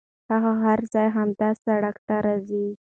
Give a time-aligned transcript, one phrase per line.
[0.31, 2.65] هغه هره ورځ همدې سړک ته راځي.